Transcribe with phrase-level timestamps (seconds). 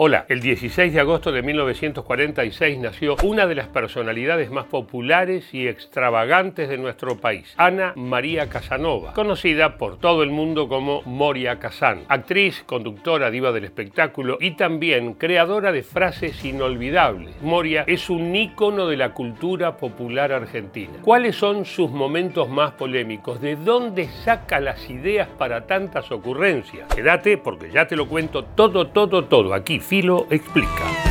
[0.00, 5.66] Hola, el 16 de agosto de 1946 nació una de las personalidades más populares y
[5.66, 12.04] extravagantes de nuestro país, Ana María Casanova, conocida por todo el mundo como Moria Kazan,
[12.06, 17.34] actriz, conductora, diva del espectáculo y también creadora de frases inolvidables.
[17.42, 20.92] Moria es un ícono de la cultura popular argentina.
[21.02, 23.40] ¿Cuáles son sus momentos más polémicos?
[23.40, 26.86] ¿De dónde saca las ideas para tantas ocurrencias?
[26.94, 31.07] Quédate porque ya te lo cuento todo, todo, todo aquí Filo explica.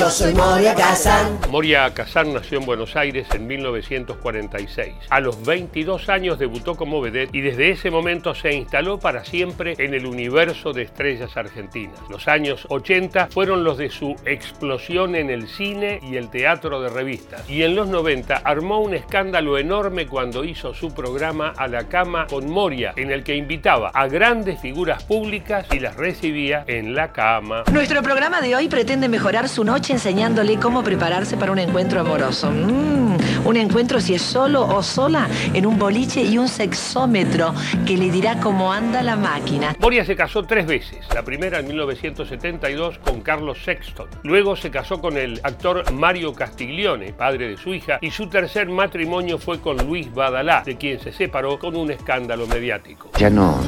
[0.00, 1.38] Moria, yo soy Moria Kazan.
[1.50, 4.94] Moria Kazan nació en Buenos Aires en 1946.
[5.10, 9.74] A los 22 años debutó como vedette y desde ese momento se instaló para siempre
[9.76, 11.98] en el universo de estrellas argentinas.
[12.08, 16.88] Los años 80 fueron los de su explosión en el cine y el teatro de
[16.88, 17.48] revistas.
[17.50, 22.26] Y en los 90 armó un escándalo enorme cuando hizo su programa A la cama
[22.26, 27.12] con Moria, en el que invitaba a grandes figuras públicas y las recibía en la
[27.12, 27.64] cama.
[27.70, 32.50] Nuestro programa de hoy pretende mejorar su noche enseñándole cómo prepararse para un encuentro amoroso.
[32.50, 37.54] Mm, un encuentro si es solo o sola en un boliche y un sexómetro
[37.86, 39.74] que le dirá cómo anda la máquina.
[39.78, 40.98] Moria se casó tres veces.
[41.14, 44.08] La primera en 1972 con Carlos Sexton.
[44.22, 48.68] Luego se casó con el actor Mario Castiglione, padre de su hija, y su tercer
[48.68, 53.10] matrimonio fue con Luis Badalá, de quien se separó con un escándalo mediático.
[53.18, 53.60] Ya no,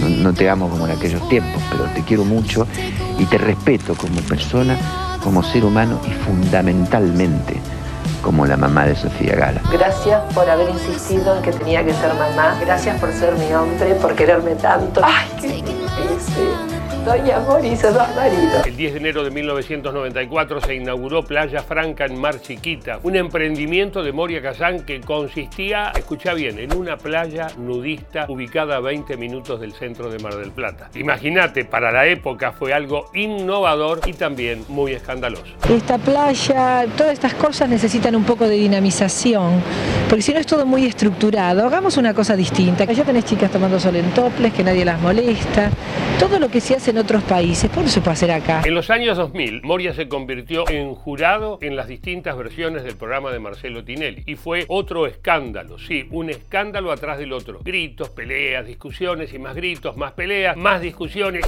[0.00, 2.66] no, no te amo como en aquellos tiempos, pero te quiero mucho
[3.18, 4.76] y te respeto como persona,
[5.22, 7.60] como ser humano y fundamentalmente
[8.22, 9.60] como la mamá de Sofía Gala.
[9.72, 12.56] Gracias por haber insistido en que tenía que ser mamá.
[12.60, 15.00] Gracias por ser mi hombre, por quererme tanto.
[15.04, 16.71] ¡Ay, qué difícil!
[17.04, 18.64] Doña Amor hizo dos maridos.
[18.64, 24.04] El 10 de enero de 1994 se inauguró Playa Franca en Mar Chiquita, un emprendimiento
[24.04, 29.60] de Moria Kazán que consistía, escucha bien, en una playa nudista ubicada a 20 minutos
[29.60, 30.90] del centro de Mar del Plata.
[30.94, 35.42] Imagínate, para la época fue algo innovador y también muy escandaloso.
[35.68, 39.60] Esta playa, todas estas cosas necesitan un poco de dinamización,
[40.08, 42.84] porque si no es todo muy estructurado, hagamos una cosa distinta.
[42.84, 45.68] Allá tenés chicas tomando sol en toples, que nadie las molesta,
[46.20, 48.60] todo lo que se hace en otros países, ¿por qué no se puede hacer acá?
[48.66, 53.30] En los años 2000, Moria se convirtió en jurado en las distintas versiones del programa
[53.30, 57.60] de Marcelo Tinelli y fue otro escándalo, sí, un escándalo atrás del otro.
[57.64, 61.46] Gritos, peleas, discusiones y más gritos, más peleas, más discusiones.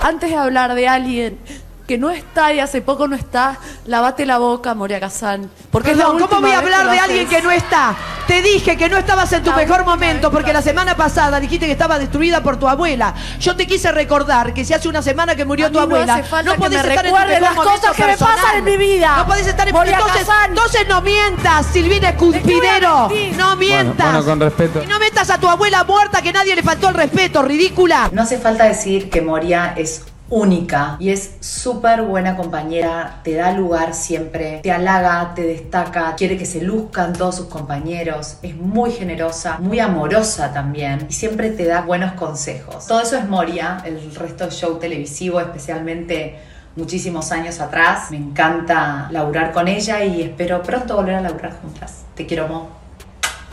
[0.00, 1.38] Antes de hablar de alguien
[1.86, 5.50] que no está y hace poco no está, lavate la boca, Moria Kazan.
[5.70, 7.94] Porque es la Perdón, ¿cómo voy a hablar de alguien que no está?
[8.26, 11.38] Te dije que no estabas en tu La mejor momento porque que la semana pasada
[11.38, 13.14] dijiste que estaba destruida por tu abuela.
[13.38, 16.14] Yo te quise recordar que si hace una semana que murió A tu no abuela,
[16.14, 18.64] hace falta que podés me estar en tu mejor las cosas que me pasan en
[18.64, 19.14] mi vida.
[19.18, 20.50] No podés estar en Moria entonces, Kazan.
[20.50, 23.08] entonces no mientas, Silvina Escupidero.
[23.08, 23.36] mentir?
[23.36, 24.06] No mientas.
[24.06, 24.82] bueno, con respeto.
[24.82, 28.08] Y no metas a tu abuela muerta que nadie le faltó el respeto, ridícula.
[28.12, 33.52] No hace falta decir que Moria es única y es súper buena compañera, te da
[33.52, 38.92] lugar siempre, te halaga, te destaca, quiere que se luzcan todos sus compañeros, es muy
[38.92, 42.86] generosa, muy amorosa también y siempre te da buenos consejos.
[42.86, 46.38] Todo eso es Moria, el resto es show televisivo, especialmente
[46.76, 48.10] muchísimos años atrás.
[48.10, 52.04] Me encanta laburar con ella y espero pronto volver a laburar juntas.
[52.14, 52.81] Te quiero, Mo.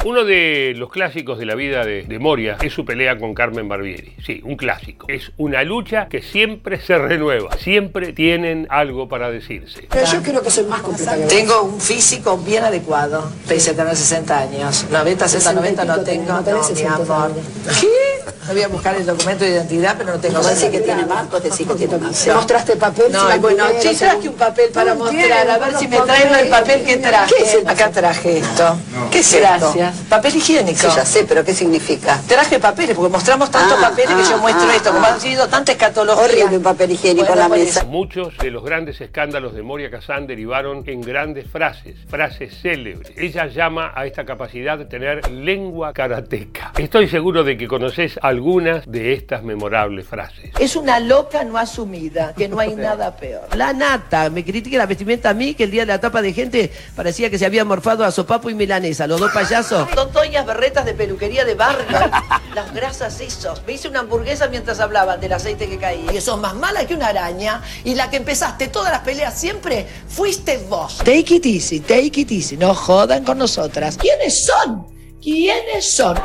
[0.06, 3.68] Uno de los clásicos de la vida de, de Moria es su pelea con Carmen
[3.68, 4.16] Barbieri.
[4.26, 5.08] Sí, un clásico.
[5.10, 7.58] Es una lucha que siempre se renueva.
[7.58, 9.88] Siempre tienen algo para decirse.
[9.90, 11.28] Pero yo creo que soy más complicada.
[11.28, 14.86] Tengo un físico bien adecuado, pese a tener 60 años.
[14.90, 16.26] 90, 60, 90 no tengo.
[16.28, 17.32] No, mi amor.
[17.80, 17.88] ¿Qué?
[18.48, 20.38] Me voy a buscar el documento de identidad, pero no tengo.
[20.38, 22.24] Vos decís que tiene más, vos decís que tiene más.
[22.24, 23.12] ¿Te mostraste papel?
[23.12, 25.50] No, bueno, sí traje un papel para mostrar.
[25.50, 27.36] A ver si me traen el papel que traje.
[27.36, 28.78] ¿Qué es el Acá traje esto.
[29.12, 29.89] ¿Qué es Gracias.
[30.10, 30.80] Papel higiénico.
[30.80, 32.20] Sí, ya sé, pero ¿qué significa?
[32.28, 34.92] Traje papeles, porque mostramos tantos Ah, papeles que ah, yo muestro ah, esto.
[34.92, 35.14] Como ah.
[35.14, 36.24] han sido tanta escatología.
[36.24, 37.84] Horrible un papel higiénico Bueno, en la mesa.
[37.86, 43.12] Muchos de los grandes escándalos de Moria Kazan derivaron en grandes frases, frases célebres.
[43.18, 46.74] Ella llama a esta capacidad de tener lengua karateca.
[46.78, 50.52] Estoy seguro de que conoces algunas de estas memorables frases.
[50.60, 53.56] Es una loca no asumida, que no hay nada peor.
[53.56, 56.34] La nata, me critica la vestimenta a mí, que el día de la tapa de
[56.34, 59.79] gente parecía que se había morfado a sopapo y milanesa, los dos payasos.
[59.94, 61.98] Son toñas berretas de peluquería de barrio.
[62.56, 63.62] Las grasas esos.
[63.66, 66.12] Me hice una hamburguesa mientras hablaban del aceite que caía.
[66.14, 67.62] Y sos más mala que una araña.
[67.84, 70.98] Y la que empezaste todas las peleas siempre fuiste vos.
[70.98, 72.58] Take it easy, take it easy.
[72.58, 73.98] No jodan con nosotras.
[73.98, 74.88] ¿Quiénes son?
[75.22, 76.18] ¿Quiénes son?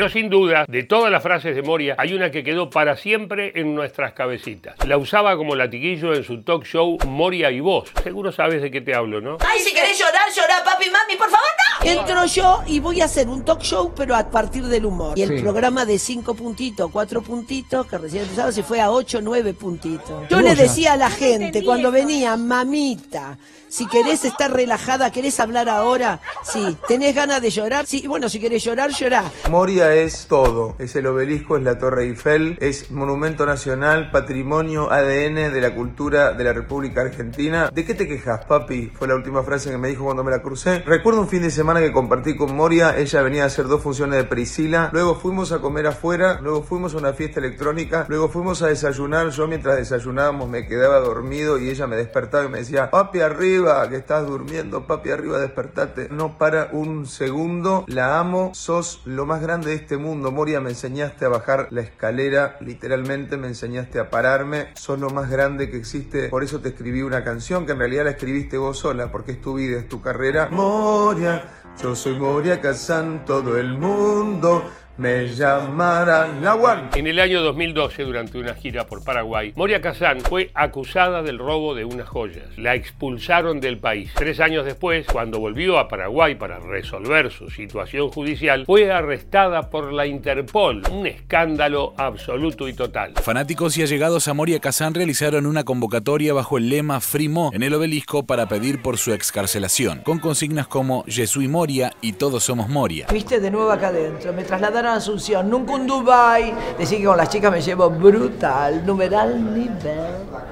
[0.00, 3.52] Pero sin duda, de todas las frases de Moria, hay una que quedó para siempre
[3.54, 4.74] en nuestras cabecitas.
[4.86, 7.86] La usaba como latiguillo en su talk show Moria y Vos.
[8.02, 9.36] Seguro sabes de qué te hablo, ¿no?
[9.46, 11.46] Ay, si querés llorar, llorar, papi, mami, por favor,
[11.84, 11.90] no.
[11.90, 15.18] Entro yo y voy a hacer un talk show, pero a partir del humor.
[15.18, 15.42] Y el Sí.
[15.42, 20.26] programa de cinco puntitos, cuatro puntitos, que recién empezaba, se fue a ocho, nueve puntitos.
[20.30, 23.36] Yo le decía a la gente, cuando venía, mamita,
[23.68, 28.40] si querés estar relajada, querés hablar ahora, sí, tenés ganas de llorar, sí, bueno, si
[28.40, 29.24] querés llorar, llorá.
[29.48, 30.76] Moria es todo.
[30.78, 36.32] Es el obelisco, es la Torre Eiffel, es monumento nacional, patrimonio ADN de la cultura
[36.32, 37.70] de la República Argentina.
[37.72, 38.90] ¿De qué te quejas, papi?
[38.94, 40.80] Fue la última frase que me dijo cuando me la crucé.
[40.86, 42.96] Recuerdo un fin de semana que compartí con Moria.
[42.98, 44.90] Ella venía a hacer dos funciones de Priscila.
[44.92, 46.40] Luego fuimos a comer afuera.
[46.40, 48.06] Luego fuimos a una fiesta electrónica.
[48.08, 49.30] Luego fuimos a desayunar.
[49.30, 53.88] Yo mientras desayunábamos me quedaba dormido y ella me despertaba y me decía, papi arriba,
[53.88, 56.08] que estás durmiendo, papi arriba, despertate.
[56.10, 57.84] No para un segundo.
[57.86, 58.52] La amo.
[58.54, 60.30] Sos lo más grande de este mundo.
[60.30, 62.56] Moria, me enseñaste a bajar la escalera.
[62.60, 64.68] Literalmente me enseñaste a pararme.
[64.74, 66.28] Sos lo más grande que existe.
[66.28, 69.40] Por eso te escribí una canción que en realidad la escribiste vos sola, porque es
[69.40, 70.48] tu vida, es tu carrera.
[70.50, 71.44] Moria,
[71.82, 74.64] yo soy Moria Kazan, todo el mundo
[74.96, 76.82] me llamará la one.
[76.94, 81.74] En el año 2012, durante una gira por Paraguay, Moria Kazan fue acusada del robo
[81.74, 82.44] de unas joyas.
[82.58, 84.10] La expulsaron del país.
[84.14, 89.92] Tres años después, cuando volvió a Paraguay para resolver su situación judicial, fue arrestada por
[89.92, 90.82] la Interpol.
[90.90, 93.14] Un escándalo absoluto y total.
[93.22, 97.72] Fanáticos y allegados a Moria Kazan realizaron una convocatoria bajo el lema Frimo en el
[97.74, 102.68] obelisco para pedir por su excarcelación, con consignas como Yo soy Moria y todos somos
[102.68, 103.06] Moria.
[103.12, 106.54] Viste, de nuevo acá adentro, me trasladaron a Asunción, nunca un Dubai.
[106.78, 109.70] Decir que con las chicas me llevo brutal, numeral nivel.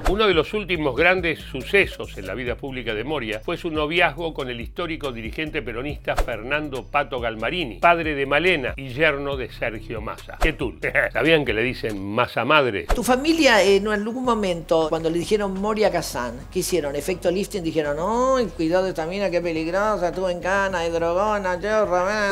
[0.09, 4.33] Uno de los últimos grandes sucesos en la vida pública de Moria fue su noviazgo
[4.33, 10.01] con el histórico dirigente peronista Fernando Pato Galmarini, padre de Malena y yerno de Sergio
[10.01, 10.37] Massa.
[10.39, 10.73] ¿Qué tú?
[11.13, 12.87] ¿Sabían que le dicen Massa Madre?
[12.93, 16.95] Tu familia en algún momento, cuando le dijeron Moria Kazan, ¿qué hicieron?
[16.95, 22.29] Efecto lifting, dijeron, ¡ay, cuidado esta mina, qué peligrosa, estuvo en cana, es drogona, chorra.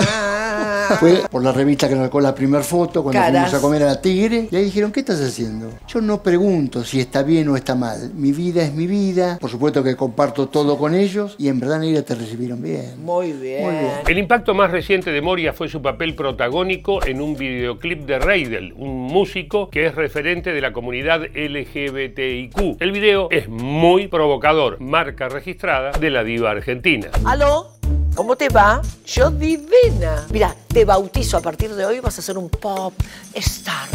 [1.00, 3.50] Fue por la revista que nos sacó la primera foto cuando Caras.
[3.50, 4.48] fuimos a comer a la Tigre.
[4.52, 5.70] Y ahí dijeron, ¿qué estás haciendo?
[5.88, 8.12] Yo no pregunto si está bien o está mal.
[8.14, 9.38] Mi vida es mi vida.
[9.40, 11.36] Por supuesto que comparto todo con ellos.
[11.38, 13.04] Y en verdad ellos te recibieron bien.
[13.04, 13.64] Muy bien.
[13.64, 13.92] Muy bien.
[14.08, 18.74] El impacto más reciente de Moria fue su papel protagónico en un videoclip de Reidel,
[18.74, 22.82] un músico que es referente de la comunidad LGBTIQ.
[22.82, 27.10] El video es muy provocador, marca registrada de la diva argentina.
[27.26, 27.77] ¿Aló?
[28.18, 28.82] ¿Cómo te va?
[29.06, 30.26] Yo divina.
[30.32, 32.92] Mira, te bautizo a partir de hoy, vas a ser un pop
[33.36, 33.88] star.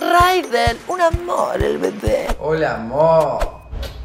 [0.00, 2.28] Raidel, un amor el bebé.
[2.40, 3.46] Hola, amor.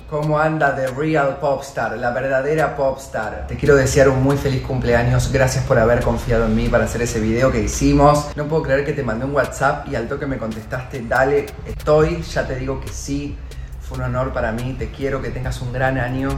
[0.10, 3.48] ¿Cómo anda The Real Popstar, la verdadera Popstar?
[3.48, 5.32] Te quiero desear un muy feliz cumpleaños.
[5.32, 8.36] Gracias por haber confiado en mí para hacer ese video que hicimos.
[8.36, 12.22] No puedo creer que te mandé un WhatsApp y al toque me contestaste, dale, estoy.
[12.22, 13.38] Ya te digo que sí.
[13.80, 14.76] Fue un honor para mí.
[14.78, 16.38] Te quiero, que tengas un gran año.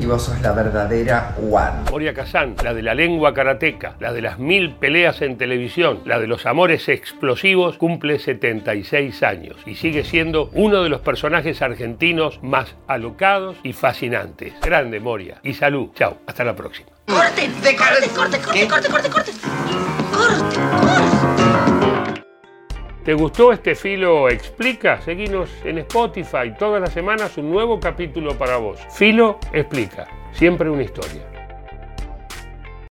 [0.00, 1.90] Y vos sos la verdadera One.
[1.90, 6.18] Moria Kazan, la de la lengua karateca, la de las mil peleas en televisión, la
[6.18, 12.42] de los amores explosivos, cumple 76 años y sigue siendo uno de los personajes argentinos
[12.42, 14.54] más alocados y fascinantes.
[14.62, 15.38] Grande Moria.
[15.42, 15.90] Y salud.
[15.94, 16.16] Chao.
[16.26, 16.88] Hasta la próxima.
[17.06, 17.50] ¡Corte!
[17.62, 19.32] ¡De corte, corte, corte, corte, corte, corte!
[19.32, 19.69] ¡Corte,
[23.10, 25.00] ¿Te gustó este Filo Explica?
[25.00, 28.78] Seguinos en Spotify todas las semanas un nuevo capítulo para vos.
[28.92, 30.06] Filo Explica.
[30.30, 31.29] Siempre una historia.